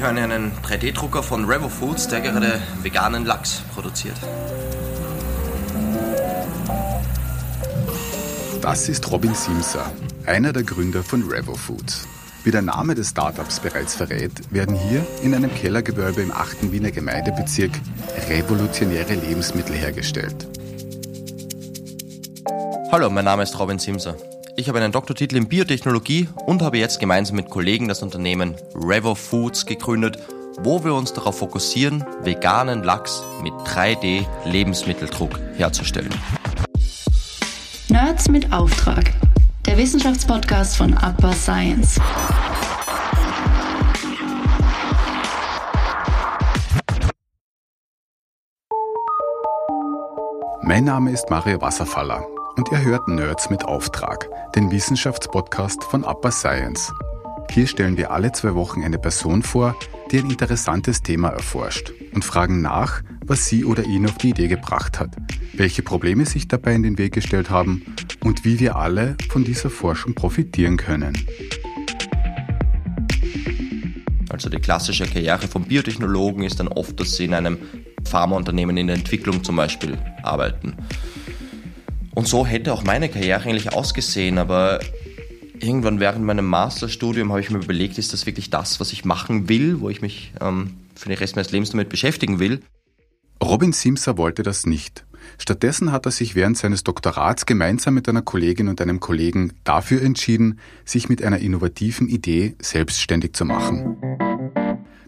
[0.00, 4.16] Ich meine einen 3D-Drucker von Revo Foods, der gerade veganen Lachs produziert.
[8.62, 9.92] Das ist Robin Simser,
[10.24, 12.08] einer der Gründer von Revo Foods.
[12.44, 16.72] Wie der Name des Startups bereits verrät, werden hier in einem Kellergewölbe im 8.
[16.72, 17.72] Wiener Gemeindebezirk
[18.30, 20.48] revolutionäre Lebensmittel hergestellt.
[22.90, 24.16] Hallo, mein Name ist Robin Simser.
[24.60, 29.14] Ich habe einen Doktortitel in Biotechnologie und habe jetzt gemeinsam mit Kollegen das Unternehmen Revo
[29.14, 30.18] Foods gegründet,
[30.58, 36.14] wo wir uns darauf fokussieren, veganen Lachs mit 3D-Lebensmitteldruck herzustellen.
[37.88, 39.10] Nerds mit Auftrag.
[39.64, 41.98] Der Wissenschaftspodcast von Upper Science.
[50.60, 52.26] Mein Name ist Mario Wasserfaller
[52.60, 56.92] und ihr hört Nerds mit Auftrag, den Wissenschaftspodcast von Upper Science.
[57.50, 59.74] Hier stellen wir alle zwei Wochen eine Person vor,
[60.10, 64.48] die ein interessantes Thema erforscht und fragen nach, was sie oder ihn auf die Idee
[64.48, 65.16] gebracht hat,
[65.54, 67.82] welche Probleme sich dabei in den Weg gestellt haben
[68.22, 71.16] und wie wir alle von dieser Forschung profitieren können.
[74.28, 77.56] Also die klassische Karriere vom Biotechnologen ist dann oft, dass sie in einem
[78.04, 80.76] Pharmaunternehmen in der Entwicklung zum Beispiel arbeiten.
[82.20, 84.80] Und so hätte auch meine Karriere eigentlich ausgesehen, aber
[85.58, 89.48] irgendwann während meinem Masterstudium habe ich mir überlegt, ist das wirklich das, was ich machen
[89.48, 92.60] will, wo ich mich ähm, für den Rest meines Lebens damit beschäftigen will?
[93.42, 95.06] Robin Simser wollte das nicht.
[95.38, 100.02] Stattdessen hat er sich während seines Doktorats gemeinsam mit einer Kollegin und einem Kollegen dafür
[100.02, 103.96] entschieden, sich mit einer innovativen Idee selbstständig zu machen.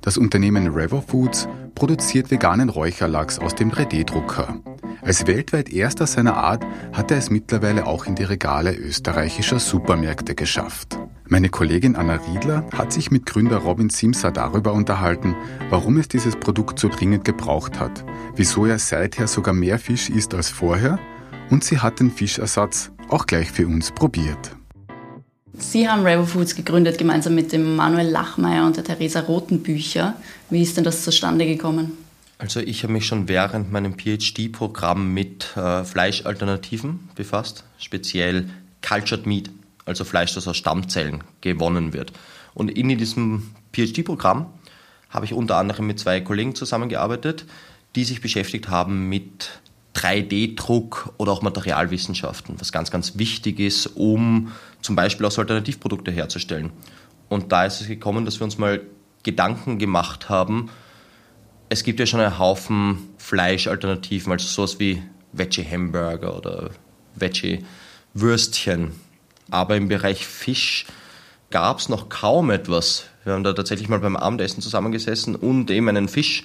[0.03, 4.61] Das Unternehmen Revo Foods produziert veganen Räucherlachs aus dem 3D-Drucker.
[5.01, 10.35] Als weltweit erster seiner Art hat er es mittlerweile auch in die Regale österreichischer Supermärkte
[10.35, 10.99] geschafft.
[11.29, 15.37] Meine Kollegin Anna Riedler hat sich mit Gründer Robin Simsa darüber unterhalten,
[15.71, 20.35] warum es dieses Produkt so dringend gebraucht hat, wieso er seither sogar mehr Fisch isst
[20.35, 20.99] als vorher
[21.49, 24.57] und sie hat den Fischersatz auch gleich für uns probiert.
[25.55, 30.15] Sie haben Revo Foods gegründet, gemeinsam mit dem Manuel Lachmeier und der Theresa Rotenbücher.
[30.49, 31.93] Wie ist denn das zustande gekommen?
[32.39, 38.49] Also ich habe mich schon während meinem PhD-Programm mit äh, Fleischalternativen befasst, speziell
[38.81, 39.51] Cultured Meat,
[39.85, 42.13] also Fleisch, das aus Stammzellen gewonnen wird.
[42.55, 44.47] Und in diesem PhD-Programm
[45.11, 47.45] habe ich unter anderem mit zwei Kollegen zusammengearbeitet,
[47.95, 49.61] die sich beschäftigt haben mit
[50.03, 56.71] 3D-Druck oder auch Materialwissenschaften, was ganz, ganz wichtig ist, um zum Beispiel auch Alternativprodukte herzustellen.
[57.29, 58.81] Und da ist es gekommen, dass wir uns mal
[59.23, 60.71] Gedanken gemacht haben,
[61.69, 65.03] es gibt ja schon einen Haufen Fleischalternativen, also sowas wie
[65.33, 66.71] Veggie-Hamburger oder
[67.15, 68.93] Veggie-Würstchen.
[69.51, 70.85] Aber im Bereich Fisch
[71.51, 73.05] gab es noch kaum etwas.
[73.25, 76.45] Wir haben da tatsächlich mal beim Abendessen zusammengesessen und eben einen Fisch,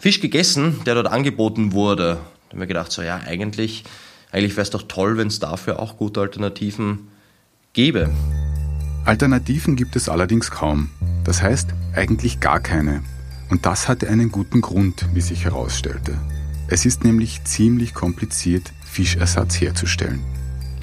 [0.00, 2.18] Fisch gegessen, der dort angeboten wurde.
[2.56, 3.84] Da haben wir gedacht, so ja, eigentlich,
[4.32, 7.08] eigentlich wäre es doch toll, wenn es dafür auch gute Alternativen
[7.74, 8.08] gäbe.
[9.04, 10.88] Alternativen gibt es allerdings kaum.
[11.24, 13.02] Das heißt, eigentlich gar keine.
[13.50, 16.18] Und das hatte einen guten Grund, wie sich herausstellte.
[16.68, 20.24] Es ist nämlich ziemlich kompliziert, Fischersatz herzustellen.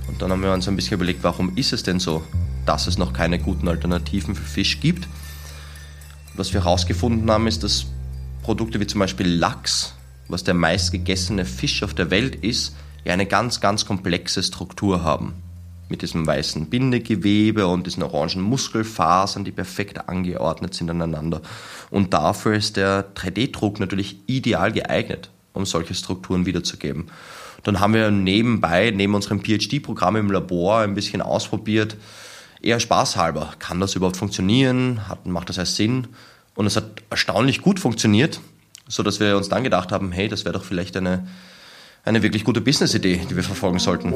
[0.07, 2.23] Und dann haben wir uns ein bisschen überlegt, warum ist es denn so,
[2.67, 5.07] dass es noch keine guten Alternativen für Fisch gibt.
[6.35, 7.87] Was wir herausgefunden haben, ist, dass
[8.43, 9.95] Produkte wie zum Beispiel Lachs,
[10.27, 12.75] was der meistgegessene Fisch auf der Welt ist,
[13.05, 15.35] ja eine ganz, ganz komplexe Struktur haben
[15.89, 21.41] mit diesem weißen Bindegewebe und diesen orangen Muskelfasern, die perfekt angeordnet sind aneinander.
[21.91, 27.11] Und dafür ist der 3D-Druck natürlich ideal geeignet, um solche Strukturen wiederzugeben.
[27.63, 31.95] Dann haben wir nebenbei, neben unserem PhD-Programm im Labor, ein bisschen ausprobiert,
[32.61, 33.53] eher spaßhalber.
[33.59, 35.07] Kann das überhaupt funktionieren?
[35.07, 36.07] Hat, macht das als Sinn?
[36.55, 38.41] Und es hat erstaunlich gut funktioniert,
[38.87, 41.27] sodass wir uns dann gedacht haben, hey, das wäre doch vielleicht eine,
[42.03, 44.13] eine wirklich gute Business-Idee, die wir verfolgen sollten.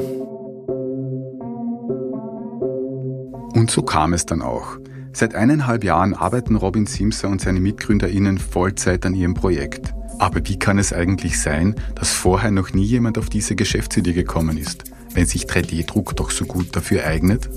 [3.54, 4.78] Und so kam es dann auch.
[5.12, 9.92] Seit eineinhalb Jahren arbeiten Robin Simser und seine MitgründerInnen Vollzeit an ihrem Projekt.
[10.18, 14.58] Aber wie kann es eigentlich sein, dass vorher noch nie jemand auf diese Geschäftsidee gekommen
[14.58, 17.48] ist, wenn sich 3D-Druck doch so gut dafür eignet?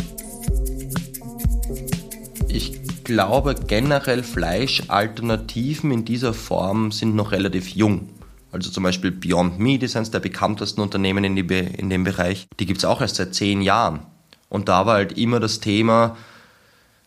[2.47, 2.80] Ich
[3.11, 8.07] glaube generell Fleischalternativen in dieser Form sind noch relativ jung.
[8.53, 12.47] Also zum Beispiel Beyond Meat ist eines der bekanntesten Unternehmen in, die, in dem Bereich.
[12.57, 14.05] Die gibt es auch erst seit zehn Jahren.
[14.47, 16.15] Und da war halt immer das Thema,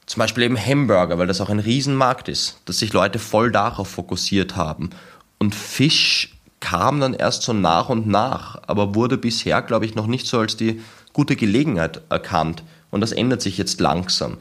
[0.04, 3.88] zum Beispiel eben Hamburger, weil das auch ein Riesenmarkt ist, dass sich Leute voll darauf
[3.88, 4.90] fokussiert haben.
[5.38, 10.06] Und Fisch kam dann erst so nach und nach, aber wurde bisher, glaube ich, noch
[10.06, 10.82] nicht so als die
[11.14, 12.62] gute Gelegenheit erkannt.
[12.90, 14.36] Und das ändert sich jetzt langsam.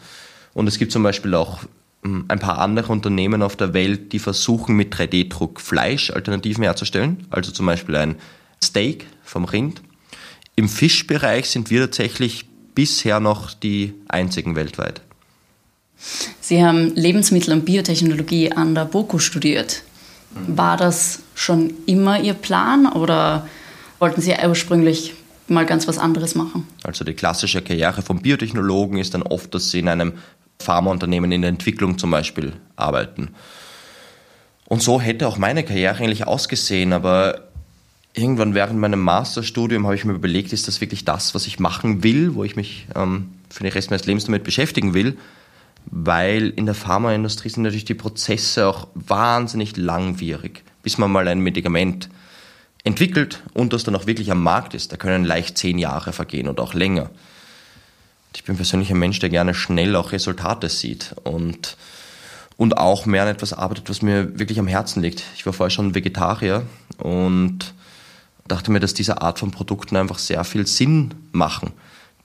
[0.53, 1.59] Und es gibt zum Beispiel auch
[2.03, 7.51] hm, ein paar andere Unternehmen auf der Welt, die versuchen mit 3D-Druck Fleischalternativen herzustellen, also
[7.51, 8.15] zum Beispiel ein
[8.63, 9.81] Steak vom Rind.
[10.55, 12.45] Im Fischbereich sind wir tatsächlich
[12.75, 15.01] bisher noch die einzigen weltweit.
[16.41, 19.83] Sie haben Lebensmittel- und Biotechnologie an der BOKU studiert.
[20.47, 23.47] War das schon immer Ihr Plan oder
[23.99, 25.13] wollten Sie ursprünglich
[25.47, 26.67] mal ganz was anderes machen?
[26.83, 30.13] Also die klassische Karriere vom Biotechnologen ist dann oft, dass Sie in einem
[30.63, 33.29] Pharmaunternehmen in der Entwicklung zum Beispiel arbeiten.
[34.65, 37.49] Und so hätte auch meine Karriere eigentlich ausgesehen, aber
[38.13, 42.03] irgendwann während meinem Masterstudium habe ich mir überlegt, ist das wirklich das, was ich machen
[42.03, 45.17] will, wo ich mich ähm, für den Rest meines Lebens damit beschäftigen will?
[45.85, 51.39] weil in der Pharmaindustrie sind natürlich die Prozesse auch wahnsinnig langwierig, bis man mal ein
[51.39, 52.09] Medikament
[52.83, 54.91] entwickelt und das dann auch wirklich am Markt ist.
[54.91, 57.09] Da können leicht zehn Jahre vergehen oder auch länger.
[58.35, 61.77] Ich bin persönlich ein Mensch, der gerne schnell auch Resultate sieht und,
[62.57, 65.23] und auch mehr an etwas arbeitet, was mir wirklich am Herzen liegt.
[65.35, 66.63] Ich war vorher schon Vegetarier
[66.97, 67.73] und
[68.47, 71.71] dachte mir, dass diese Art von Produkten einfach sehr viel Sinn machen.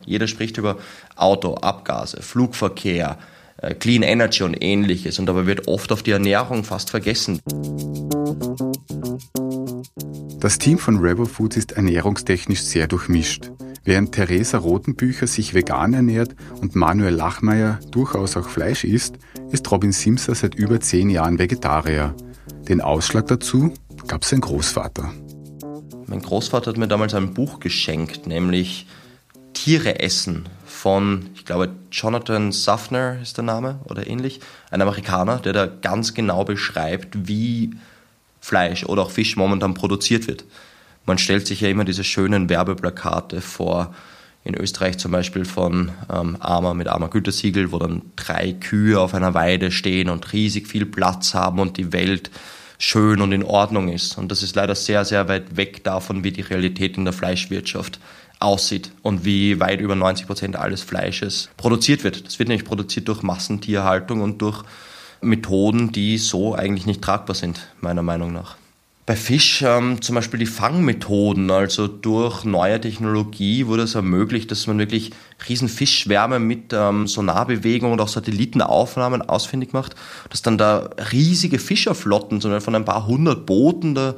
[0.05, 0.78] Jeder spricht über
[1.16, 3.19] Auto, Abgase, Flugverkehr,
[3.58, 5.19] äh, Clean Energy und ähnliches.
[5.19, 7.40] Und dabei wird oft auf die Ernährung fast vergessen.
[10.40, 13.50] Das Team von Rebel Foods ist ernährungstechnisch sehr durchmischt.
[13.88, 19.14] Während Theresa Rotenbücher sich vegan ernährt und Manuel Lachmeier durchaus auch Fleisch isst,
[19.50, 22.14] ist Robin Simser seit über zehn Jahren Vegetarier.
[22.69, 23.73] Den Ausschlag dazu
[24.06, 25.11] gab sein Großvater.
[26.06, 28.87] Mein Großvater hat mir damals ein Buch geschenkt, nämlich
[29.55, 35.55] Tiere essen von, ich glaube, Jonathan Suffner ist der Name oder ähnlich, ein Amerikaner, der
[35.55, 37.70] da ganz genau beschreibt, wie
[38.38, 40.44] Fleisch oder auch Fisch momentan produziert wird.
[41.08, 43.94] Man stellt sich ja immer diese schönen Werbeplakate vor,
[44.44, 49.14] in Österreich zum Beispiel von ähm, Armer mit Armer Gütesiegel, wo dann drei Kühe auf
[49.14, 52.31] einer Weide stehen und riesig viel Platz haben und die Welt
[52.78, 54.19] schön und in Ordnung ist.
[54.19, 57.99] Und das ist leider sehr, sehr weit weg davon, wie die Realität in der Fleischwirtschaft
[58.38, 62.26] aussieht und wie weit über 90 Prozent alles Fleisches produziert wird.
[62.26, 64.62] Das wird nämlich produziert durch Massentierhaltung und durch
[65.22, 68.56] Methoden, die so eigentlich nicht tragbar sind, meiner Meinung nach.
[69.08, 74.66] Bei Fisch ähm, zum Beispiel die Fangmethoden, also durch neue Technologie wurde es ermöglicht, dass
[74.66, 75.12] man wirklich
[75.49, 79.94] riesen Fischschwärme mit ähm, Sonarbewegungen und auch Satellitenaufnahmen ausfindig macht,
[80.28, 84.14] dass dann da riesige Fischerflotten, sondern von ein paar hundert Booten da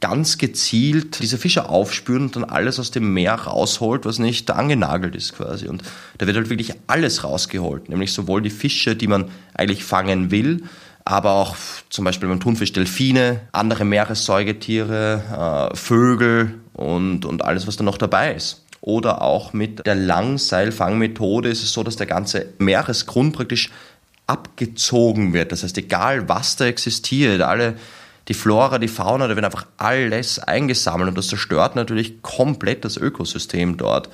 [0.00, 5.14] ganz gezielt diese Fische aufspüren und dann alles aus dem Meer rausholt, was nicht angenagelt
[5.14, 5.68] ist quasi.
[5.68, 5.84] Und
[6.18, 10.64] da wird halt wirklich alles rausgeholt, nämlich sowohl die Fische, die man eigentlich fangen will,
[11.04, 11.56] aber auch
[11.90, 17.98] zum Beispiel beim Thunfisch Delfine, andere Meeressäugetiere, äh, Vögel und, und alles, was da noch
[17.98, 18.64] dabei ist.
[18.80, 23.70] Oder auch mit der Langseilfangmethode ist es so, dass der ganze Meeresgrund praktisch
[24.26, 25.52] abgezogen wird.
[25.52, 27.74] Das heißt, egal was da existiert, alle
[28.28, 32.96] die Flora, die Fauna, da wird einfach alles eingesammelt und das zerstört natürlich komplett das
[32.96, 34.08] Ökosystem dort.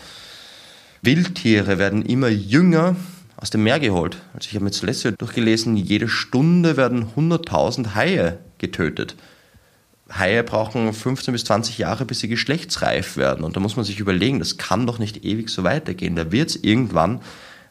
[1.02, 2.96] Wildtiere werden immer jünger
[3.40, 4.18] aus dem Meer geholt.
[4.34, 9.14] Also ich habe mir zuletzt durchgelesen, jede Stunde werden 100.000 Haie getötet.
[10.10, 13.44] Haie brauchen 15 bis 20 Jahre, bis sie geschlechtsreif werden.
[13.44, 16.16] Und da muss man sich überlegen, das kann doch nicht ewig so weitergehen.
[16.16, 17.20] Da wird es irgendwann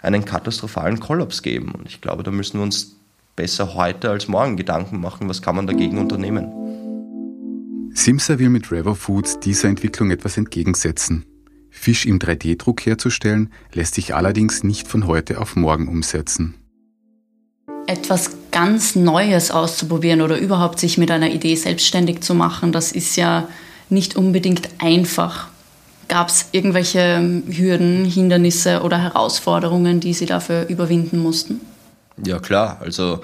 [0.02, 1.74] einen katastrophalen Kollaps geben.
[1.74, 2.96] Und ich glaube, da müssen wir uns
[3.36, 6.48] besser heute als morgen Gedanken machen, was kann man dagegen unternehmen.
[7.94, 11.26] Simsa will mit Revo Foods dieser Entwicklung etwas entgegensetzen.
[11.78, 16.56] Fisch im 3D-Druck herzustellen, lässt sich allerdings nicht von heute auf morgen umsetzen.
[17.86, 23.16] Etwas ganz Neues auszuprobieren oder überhaupt sich mit einer Idee selbstständig zu machen, das ist
[23.16, 23.48] ja
[23.90, 25.48] nicht unbedingt einfach.
[26.10, 31.62] Gab es irgendwelche Hürden, Hindernisse oder Herausforderungen, die Sie dafür überwinden mussten?
[32.26, 33.22] Ja klar, also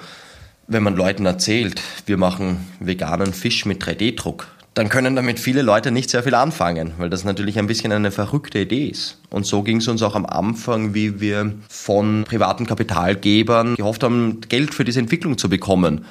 [0.66, 5.90] wenn man Leuten erzählt, wir machen veganen Fisch mit 3D-Druck, dann können damit viele Leute
[5.90, 9.20] nicht sehr viel anfangen, weil das natürlich ein bisschen eine verrückte Idee ist.
[9.30, 14.40] Und so ging es uns auch am Anfang, wie wir von privaten Kapitalgebern gehofft haben,
[14.48, 16.04] Geld für diese Entwicklung zu bekommen.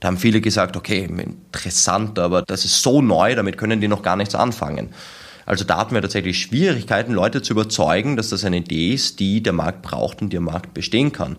[0.00, 4.02] Da haben viele gesagt, okay, interessant, aber das ist so neu, damit können die noch
[4.02, 4.90] gar nichts anfangen.
[5.46, 9.42] Also da hatten wir tatsächlich Schwierigkeiten, Leute zu überzeugen, dass das eine Idee ist, die
[9.42, 11.36] der Markt braucht und die am Markt bestehen kann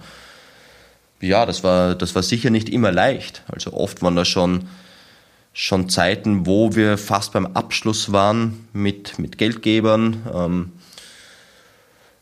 [1.21, 3.43] ja, das war, das war sicher nicht immer leicht.
[3.47, 4.67] Also oft waren da schon,
[5.53, 10.23] schon Zeiten, wo wir fast beim Abschluss waren mit, mit Geldgebern.
[10.33, 10.71] Ähm,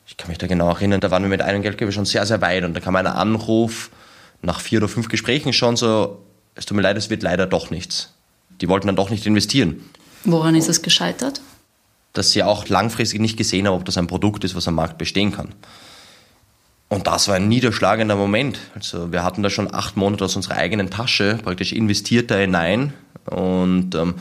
[0.08, 2.42] ich kann mich da genau erinnern, da waren wir mit einem Geldgeber schon sehr, sehr
[2.42, 3.92] weit und da kam ein Anruf
[4.42, 6.24] nach vier oder fünf Gesprächen schon so,
[6.56, 8.14] es tut mir leid, es wird leider doch nichts.
[8.62, 9.82] Die wollten dann doch nicht investieren.
[10.24, 11.42] Woran ist es gescheitert?
[12.14, 14.98] Dass sie auch langfristig nicht gesehen haben, ob das ein Produkt ist, was am Markt
[14.98, 15.54] bestehen kann
[16.90, 18.60] Und das war ein niederschlagender Moment.
[18.74, 22.94] Also wir hatten da schon acht Monate aus unserer eigenen Tasche praktisch investiert da hinein
[23.30, 24.16] und ähm,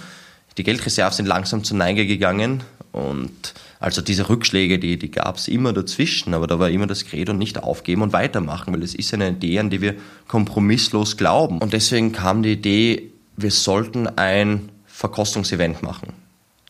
[0.56, 2.62] die Geldreserven sind langsam zur Neige gegangen
[2.92, 7.04] und also diese Rückschläge, die, die gab es immer dazwischen, aber da war immer das
[7.04, 9.94] Credo nicht aufgeben und weitermachen, weil es ist eine Idee, an die wir
[10.26, 11.58] kompromisslos glauben.
[11.58, 16.12] Und deswegen kam die Idee, wir sollten ein Verkostungsevent machen.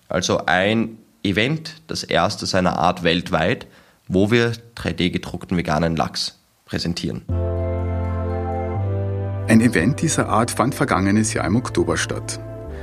[0.09, 3.67] Also ein Event, das erste seiner Art weltweit,
[4.07, 7.23] wo wir 3D-gedruckten veganen Lachs präsentieren.
[9.49, 12.39] Ein Event dieser Art fand vergangenes Jahr im Oktober statt.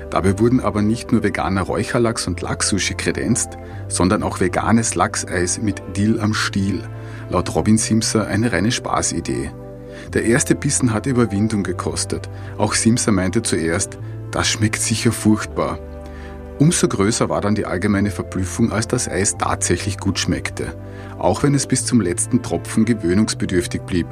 [0.09, 3.49] Dabei wurden aber nicht nur veganer Räucherlachs und Lachssushi kredenzt,
[3.87, 6.81] sondern auch veganes Lachseis mit Dill am Stiel.
[7.29, 9.51] Laut Robin Simser eine reine Spaßidee.
[10.13, 12.29] Der erste Bissen hat Überwindung gekostet.
[12.57, 13.99] Auch Simser meinte zuerst,
[14.31, 15.77] das schmeckt sicher furchtbar.
[16.57, 20.73] Umso größer war dann die allgemeine Verblüffung, als das Eis tatsächlich gut schmeckte,
[21.19, 24.07] auch wenn es bis zum letzten Tropfen gewöhnungsbedürftig blieb.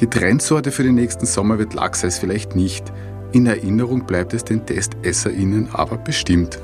[0.00, 2.84] Die Trendsorte für den nächsten Sommer wird Lachseis vielleicht nicht,
[3.32, 6.60] in Erinnerung bleibt es den TestesserInnen aber bestimmt.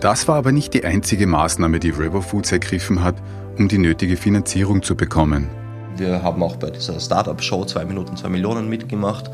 [0.00, 3.16] Das war aber nicht die einzige Maßnahme, die River Foods ergriffen hat,
[3.58, 5.50] um die nötige Finanzierung zu bekommen.
[5.96, 9.28] Wir haben auch bei dieser Startup-Show 2 Minuten 2 Millionen mitgemacht.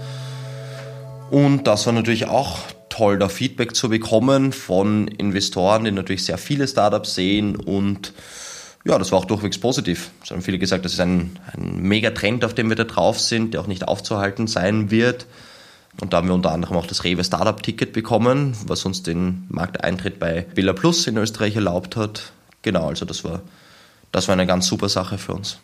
[1.30, 6.38] Und das war natürlich auch toll, da Feedback zu bekommen von Investoren, die natürlich sehr
[6.38, 8.14] viele Startups sehen und
[8.84, 10.10] ja, das war auch durchwegs positiv.
[10.22, 13.54] Es haben viele gesagt, das ist ein, ein Megatrend, auf dem wir da drauf sind,
[13.54, 15.26] der auch nicht aufzuhalten sein wird.
[16.00, 19.46] Und da haben wir unter anderem auch das Rewe Startup Ticket bekommen, was uns den
[19.48, 22.32] Markteintritt bei Villa Plus in Österreich erlaubt hat.
[22.62, 23.42] Genau, also das war,
[24.12, 25.60] das war eine ganz super Sache für uns.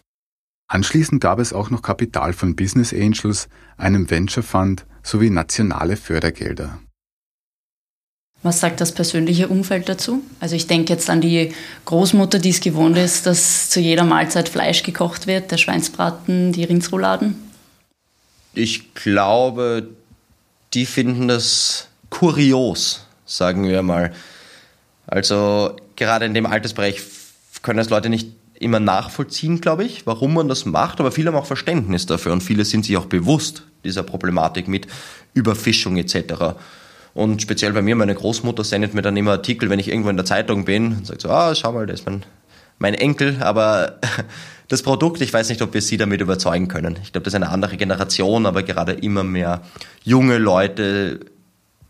[0.69, 6.79] Anschließend gab es auch noch Kapital von Business Angels, einem Venture Fund sowie nationale Fördergelder.
[8.43, 10.23] Was sagt das persönliche Umfeld dazu?
[10.41, 11.53] Also ich denke jetzt an die
[11.85, 16.65] Großmutter, die es gewohnt ist, dass zu jeder Mahlzeit Fleisch gekocht wird, der Schweinsbraten, die
[16.65, 17.35] Rindsrouladen.
[18.55, 19.89] Ich glaube,
[20.73, 24.13] die finden das kurios, sagen wir mal.
[25.07, 27.03] Also gerade in dem Altersbereich
[27.63, 28.29] können das Leute nicht
[28.59, 32.43] immer nachvollziehen, glaube ich, warum man das macht, aber viele haben auch Verständnis dafür und
[32.43, 34.87] viele sind sich auch bewusst dieser Problematik mit
[35.33, 36.57] Überfischung etc.
[37.15, 40.17] Und speziell bei mir, meine Großmutter sendet mir dann immer Artikel, wenn ich irgendwo in
[40.17, 42.23] der Zeitung bin und sagt so, ah, schau mal, da ist mein,
[42.79, 43.99] mein Enkel, aber
[44.69, 46.99] das Produkt, ich weiß nicht, ob wir sie damit überzeugen können.
[47.03, 49.63] Ich glaube, das ist eine andere Generation, aber gerade immer mehr
[50.05, 51.21] junge Leute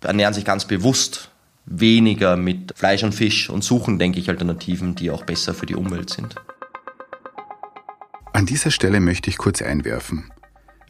[0.00, 1.30] ernähren sich ganz bewusst
[1.66, 5.76] weniger mit Fleisch und Fisch und suchen, denke ich, Alternativen, die auch besser für die
[5.76, 6.34] Umwelt sind.
[8.32, 10.30] An dieser Stelle möchte ich kurz einwerfen.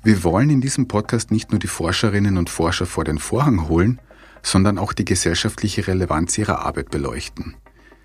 [0.03, 3.99] Wir wollen in diesem Podcast nicht nur die Forscherinnen und Forscher vor den Vorhang holen,
[4.43, 7.57] sondern auch die gesellschaftliche Relevanz ihrer Arbeit beleuchten.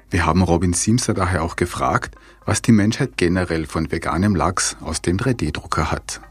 [0.10, 2.16] Wir haben Robin Simser daher auch gefragt,
[2.46, 6.22] was die Menschheit generell von veganem Lachs aus dem 3D-Drucker hat.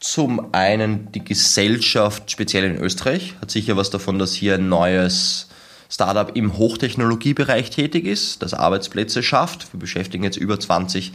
[0.00, 5.48] Zum einen die Gesellschaft, speziell in Österreich, hat sicher was davon, dass hier ein neues
[5.88, 9.72] Startup im Hochtechnologiebereich tätig ist, das Arbeitsplätze schafft.
[9.72, 11.12] Wir beschäftigen jetzt über 20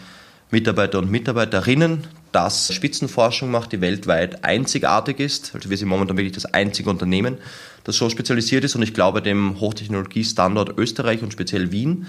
[0.49, 5.53] Mitarbeiter und Mitarbeiterinnen, das Spitzenforschung macht, die weltweit einzigartig ist.
[5.53, 7.37] Also wir sind momentan wirklich das einzige Unternehmen,
[7.83, 12.07] das so spezialisiert ist und ich glaube, dem Hochtechnologiestandort Österreich und speziell Wien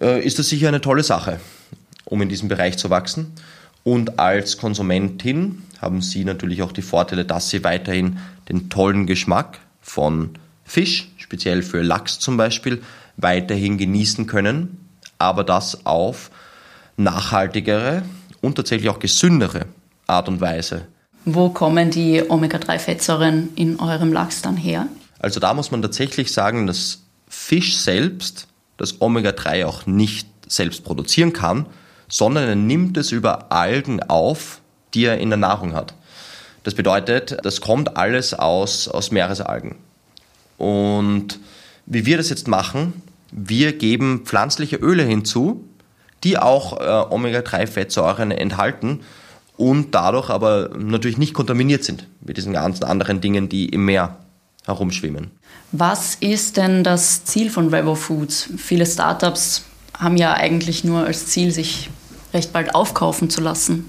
[0.00, 1.40] äh, ist das sicher eine tolle Sache,
[2.04, 3.32] um in diesem Bereich zu wachsen.
[3.82, 9.58] Und als Konsumentin haben Sie natürlich auch die Vorteile, dass Sie weiterhin den tollen Geschmack
[9.80, 10.30] von
[10.64, 12.82] Fisch, speziell für Lachs zum Beispiel,
[13.16, 14.86] weiterhin genießen können,
[15.18, 16.30] aber das auf
[17.02, 18.02] nachhaltigere
[18.40, 19.66] und tatsächlich auch gesündere
[20.06, 20.86] Art und Weise.
[21.24, 24.86] Wo kommen die Omega-3-Fettsäuren in eurem Lachs dann her?
[25.18, 28.46] Also da muss man tatsächlich sagen, dass Fisch selbst
[28.78, 31.66] das Omega-3 auch nicht selbst produzieren kann,
[32.08, 34.60] sondern er nimmt es über Algen auf,
[34.94, 35.94] die er in der Nahrung hat.
[36.64, 39.76] Das bedeutet, das kommt alles aus, aus Meeresalgen.
[40.58, 41.38] Und
[41.86, 43.02] wie wir das jetzt machen,
[43.32, 45.64] wir geben pflanzliche Öle hinzu,
[46.24, 49.00] die auch äh, Omega-3-Fettsäuren enthalten
[49.56, 54.16] und dadurch aber natürlich nicht kontaminiert sind mit diesen ganzen anderen Dingen, die im Meer
[54.64, 55.30] herumschwimmen.
[55.72, 58.48] Was ist denn das Ziel von Revo Foods?
[58.56, 59.64] Viele Startups
[59.98, 61.90] haben ja eigentlich nur als Ziel, sich
[62.32, 63.84] recht bald aufkaufen zu lassen.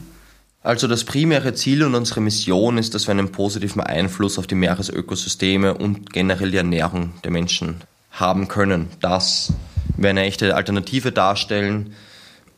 [0.64, 4.56] Also das primäre Ziel und unsere Mission ist, dass wir einen positiven Einfluss auf die
[4.56, 8.90] Meeresökosysteme und generell die Ernährung der Menschen haben können.
[9.00, 9.54] Dass
[9.98, 11.94] wir eine echte Alternative darstellen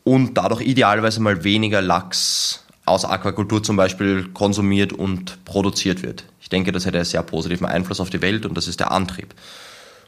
[0.04, 6.24] und dadurch idealerweise mal weniger Lachs aus Aquakultur zum Beispiel konsumiert und produziert wird.
[6.40, 8.92] Ich denke, das hätte einen sehr positiven Einfluss auf die Welt und das ist der
[8.92, 9.34] Antrieb.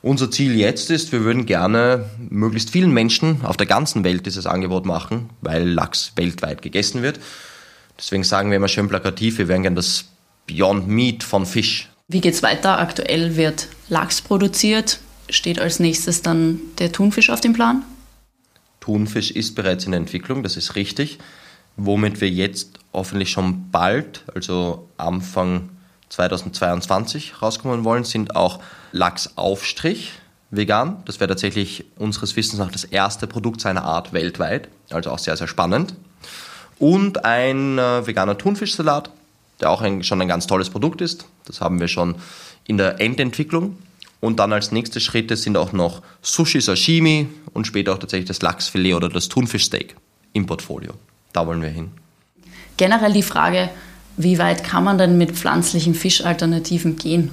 [0.03, 4.47] Unser Ziel jetzt ist, wir würden gerne möglichst vielen Menschen auf der ganzen Welt dieses
[4.47, 7.19] Angebot machen, weil Lachs weltweit gegessen wird.
[7.99, 10.05] Deswegen sagen wir immer schön plakativ, wir wären gerne das
[10.47, 11.89] Beyond Meat von Fisch.
[12.09, 12.79] Wie geht's weiter?
[12.79, 15.01] Aktuell wird Lachs produziert.
[15.29, 17.83] Steht als nächstes dann der Thunfisch auf dem Plan?
[18.87, 21.19] Thunfisch ist bereits in Entwicklung, das ist richtig.
[21.77, 25.71] Womit wir jetzt hoffentlich schon bald, also Anfang
[26.11, 28.61] 2022 rauskommen wollen, sind auch
[28.93, 30.13] Lachsaufstrich
[30.53, 31.03] vegan.
[31.05, 35.37] Das wäre tatsächlich unseres Wissens nach das erste Produkt seiner Art weltweit, also auch sehr,
[35.37, 35.97] sehr spannend.
[36.79, 39.11] Und ein äh, veganer Thunfischsalat,
[39.61, 41.27] der auch ein, schon ein ganz tolles Produkt ist.
[41.45, 42.15] Das haben wir schon
[42.69, 43.79] in der Endentwicklung.
[44.21, 48.43] Und dann als nächste Schritte sind auch noch Sushi, Sashimi und später auch tatsächlich das
[48.43, 49.95] Lachsfilet oder das Thunfischsteak
[50.33, 50.95] im Portfolio.
[51.33, 51.91] Da wollen wir hin.
[52.77, 53.71] Generell die Frage,
[54.17, 57.31] wie weit kann man denn mit pflanzlichen Fischalternativen gehen?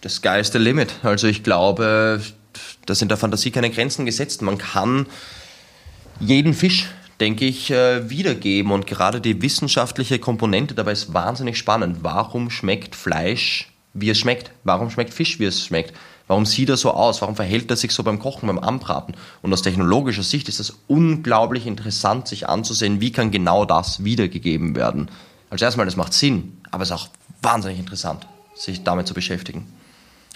[0.00, 0.94] Das Sky is the limit.
[1.02, 2.20] Also ich glaube,
[2.86, 4.42] da sind der Fantasie keine Grenzen gesetzt.
[4.42, 5.06] Man kann
[6.20, 6.88] jeden Fisch,
[7.20, 8.72] denke ich, äh, wiedergeben.
[8.72, 11.98] Und gerade die wissenschaftliche Komponente dabei ist wahnsinnig spannend.
[12.02, 14.50] Warum schmeckt Fleisch, wie es schmeckt?
[14.64, 15.94] Warum schmeckt Fisch, wie es schmeckt?
[16.26, 17.20] Warum sieht er so aus?
[17.20, 19.14] Warum verhält er sich so beim Kochen, beim Anbraten?
[19.42, 24.74] Und aus technologischer Sicht ist es unglaublich interessant, sich anzusehen, wie kann genau das wiedergegeben
[24.74, 25.10] werden.
[25.50, 27.08] Also erstmal, das macht Sinn, aber es ist auch
[27.42, 29.66] wahnsinnig interessant, sich damit zu beschäftigen.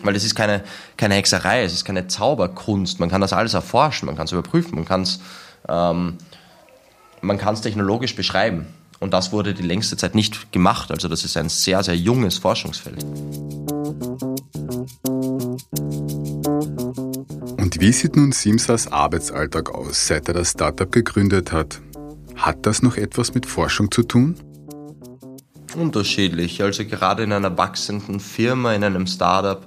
[0.02, 0.62] Weil es ist keine,
[0.98, 3.00] keine Hexerei, es ist keine Zauberkunst.
[3.00, 5.20] Man kann das alles erforschen, man kann es überprüfen, man kann es
[5.68, 6.18] ähm,
[7.62, 8.66] technologisch beschreiben.
[9.00, 10.90] Und das wurde die längste Zeit nicht gemacht.
[10.90, 13.04] Also das ist ein sehr, sehr junges Forschungsfeld.
[17.58, 21.80] Und wie sieht nun Simsas Arbeitsalltag aus, seit er das Startup gegründet hat?
[22.36, 24.36] Hat das noch etwas mit Forschung zu tun?
[25.76, 26.62] unterschiedlich.
[26.62, 29.66] Also gerade in einer wachsenden Firma, in einem Startup,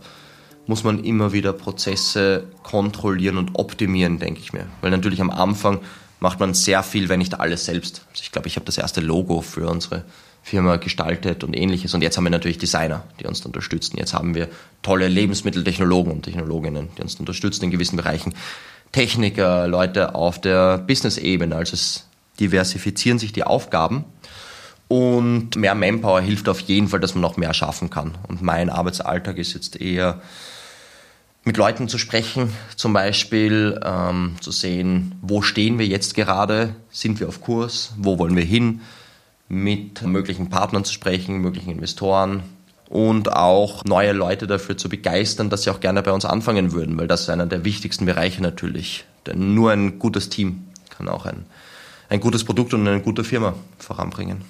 [0.67, 4.67] muss man immer wieder Prozesse kontrollieren und optimieren, denke ich mir.
[4.81, 5.79] Weil natürlich am Anfang
[6.19, 8.03] macht man sehr viel, wenn nicht alles selbst.
[8.09, 10.03] Also ich glaube, ich habe das erste Logo für unsere
[10.43, 11.93] Firma gestaltet und ähnliches.
[11.93, 13.97] Und jetzt haben wir natürlich Designer, die uns unterstützen.
[13.97, 14.47] Jetzt haben wir
[14.81, 18.33] tolle Lebensmitteltechnologen und Technologinnen, die uns unterstützen in gewissen Bereichen.
[18.91, 21.55] Techniker, Leute auf der Business-Ebene.
[21.55, 22.05] Also es
[22.39, 24.05] diversifizieren sich die Aufgaben
[24.87, 28.17] und mehr Manpower hilft auf jeden Fall, dass man noch mehr schaffen kann.
[28.27, 30.21] Und mein Arbeitsalltag ist jetzt eher
[31.49, 37.19] mit Leuten zu sprechen, zum Beispiel ähm, zu sehen, wo stehen wir jetzt gerade, sind
[37.19, 38.81] wir auf Kurs, wo wollen wir hin,
[39.47, 42.43] mit möglichen Partnern zu sprechen, möglichen Investoren
[42.87, 46.99] und auch neue Leute dafür zu begeistern, dass sie auch gerne bei uns anfangen würden,
[46.99, 49.05] weil das ist einer der wichtigsten Bereiche natürlich.
[49.25, 51.47] Denn nur ein gutes Team kann auch ein,
[52.09, 54.43] ein gutes Produkt und eine gute Firma voranbringen.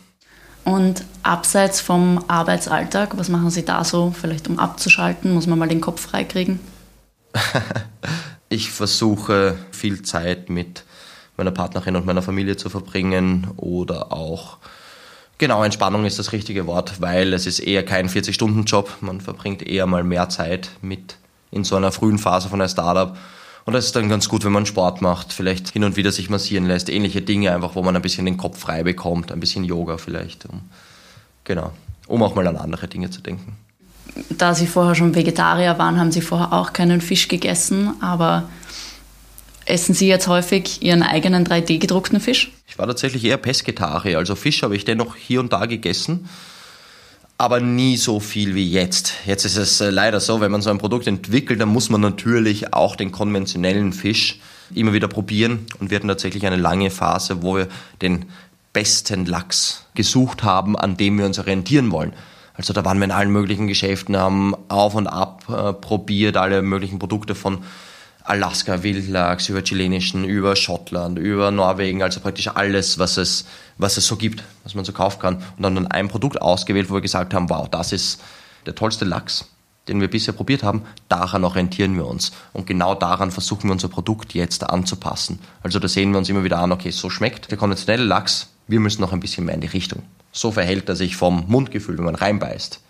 [0.66, 5.34] Und abseits vom Arbeitsalltag, was machen Sie da so, vielleicht um abzuschalten?
[5.34, 6.60] Muss man mal den Kopf freikriegen?
[8.50, 10.84] ich versuche viel Zeit mit
[11.38, 14.58] meiner Partnerin und meiner Familie zu verbringen oder auch
[15.38, 18.98] Genau, Entspannung ist das richtige Wort, weil es ist eher kein 40-Stunden-Job.
[19.00, 21.16] Man verbringt eher mal mehr Zeit mit
[21.50, 23.16] in so einer frühen Phase von einem Startup
[23.70, 26.28] und das ist dann ganz gut, wenn man Sport macht, vielleicht hin und wieder sich
[26.32, 29.64] massieren lässt, ähnliche Dinge einfach, wo man ein bisschen den Kopf frei bekommt, ein bisschen
[29.64, 30.46] Yoga vielleicht.
[30.46, 30.62] Um,
[31.44, 31.72] genau,
[32.08, 33.58] um auch mal an andere Dinge zu denken.
[34.30, 38.50] Da Sie vorher schon Vegetarier waren, haben Sie vorher auch keinen Fisch gegessen, aber
[39.66, 42.52] essen Sie jetzt häufig Ihren eigenen 3D-gedruckten Fisch?
[42.68, 46.28] Ich war tatsächlich eher Pesketarier, also Fisch habe ich dennoch hier und da gegessen
[47.40, 49.14] aber nie so viel wie jetzt.
[49.26, 52.02] Jetzt ist es äh, leider so, wenn man so ein Produkt entwickelt, dann muss man
[52.02, 54.42] natürlich auch den konventionellen Fisch
[54.76, 57.70] immer wieder probieren und wir hatten tatsächlich eine lange Phase, wo wir
[58.02, 58.26] den
[58.74, 62.12] besten Lachs gesucht haben, an dem wir uns orientieren wollen.
[62.60, 66.62] Also da waren wir in allen möglichen Geschäften, haben auf und ab äh, probiert, alle
[66.62, 67.60] möglichen Produkte von
[68.26, 73.46] Alaska Wildlachs, über chilenischen, über Schottland, über Norwegen, also praktisch alles, was es,
[73.78, 75.36] was es so gibt, was man so kaufen kann.
[75.56, 78.22] Und haben dann ein Produkt ausgewählt, wo wir gesagt haben, wow, das ist
[78.66, 79.46] der tollste Lachs,
[79.88, 82.34] den wir bisher probiert haben, daran orientieren wir uns.
[82.52, 85.40] Und genau daran versuchen wir unser Produkt jetzt anzupassen.
[85.64, 88.82] Also da sehen wir uns immer wieder an, okay, so schmeckt der konventionelle Lachs, wir
[88.82, 90.04] müssen noch ein bisschen mehr in die Richtung.
[90.32, 92.82] So verhält er sich vom Mundgefühl, wenn man reinbeißt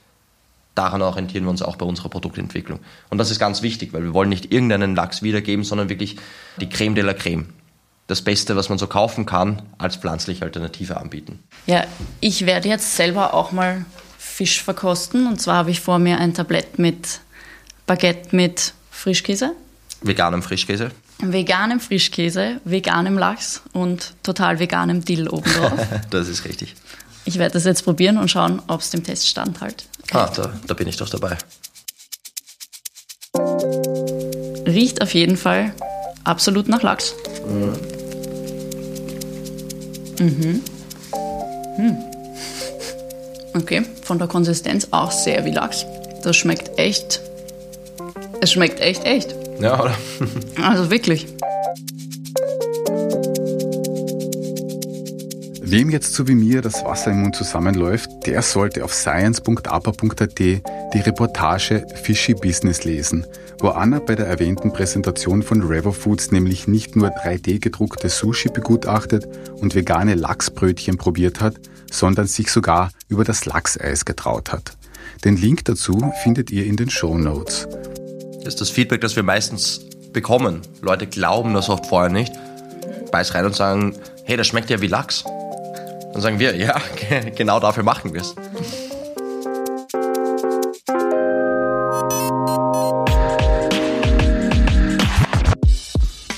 [0.80, 2.80] daran orientieren wir uns auch bei unserer Produktentwicklung.
[3.10, 6.16] Und das ist ganz wichtig, weil wir wollen nicht irgendeinen Lachs wiedergeben, sondern wirklich
[6.62, 7.50] die Creme de la Creme.
[8.08, 11.40] Das Beste, was man so kaufen kann, als pflanzliche Alternative anbieten.
[11.68, 11.84] Ja,
[12.22, 13.86] ich werde jetzt selber auch mal
[14.18, 15.28] Fisch verkosten.
[15.28, 17.20] Und zwar habe ich vor mir ein Tablett mit
[17.86, 19.52] Baguette mit Frischkäse.
[20.02, 20.92] Veganem Frischkäse.
[21.22, 25.74] Veganem Frischkäse, veganem Lachs und total veganem Dill obendrauf.
[26.10, 26.76] das ist richtig.
[27.30, 29.86] Ich werde das jetzt probieren und schauen, ob es dem Test standhält.
[30.14, 31.38] Ah, da, da bin ich doch dabei.
[34.66, 35.72] Riecht auf jeden Fall
[36.24, 37.14] absolut nach Lachs.
[37.48, 37.78] Mhm.
[40.20, 40.62] Mhm.
[41.76, 41.98] Hm.
[43.54, 45.86] Okay, von der Konsistenz auch sehr wie Lachs.
[46.24, 47.22] Das schmeckt echt.
[48.42, 49.36] Es schmeckt echt, echt.
[49.60, 49.94] Ja, oder?
[50.64, 51.28] Also wirklich.
[55.72, 60.62] Wem jetzt so wie mir das Wasser im Mund zusammenläuft, der sollte auf science.apa.at die
[60.96, 63.24] Reportage Fishy Business lesen,
[63.60, 68.50] wo Anna bei der erwähnten Präsentation von Revo Foods nämlich nicht nur 3D gedruckte Sushi
[68.50, 69.28] begutachtet
[69.62, 71.60] und vegane Lachsbrötchen probiert hat,
[71.92, 74.76] sondern sich sogar über das Lachseis getraut hat.
[75.24, 77.68] Den Link dazu findet ihr in den Show Notes.
[78.40, 80.62] Das ist das Feedback, das wir meistens bekommen.
[80.82, 82.34] Leute glauben das oft vorher nicht,
[83.12, 83.94] beiß rein und sagen,
[84.26, 85.24] hey, das schmeckt ja wie Lachs.
[86.14, 86.80] Dann sagen wir, ja,
[87.36, 88.36] genau dafür machen wir es.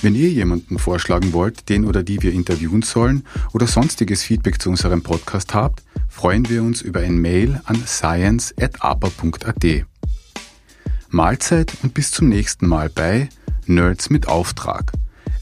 [0.04, 4.70] Wenn ihr jemanden vorschlagen wollt, den oder die wir interviewen sollen oder sonstiges Feedback zu
[4.70, 9.86] unserem Podcast habt, freuen wir uns über ein Mail an science.apa.at.
[11.10, 13.30] Mahlzeit und bis zum nächsten Mal bei
[13.68, 14.92] Nerds mit Auftrag.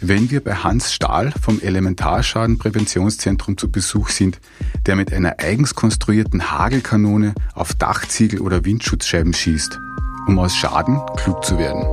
[0.01, 4.39] Wenn wir bei Hans Stahl vom Elementarschadenpräventionszentrum zu Besuch sind,
[4.85, 9.77] der mit einer eigens konstruierten Hagelkanone auf Dachziegel oder Windschutzscheiben schießt,
[10.25, 11.85] um aus Schaden klug zu werden.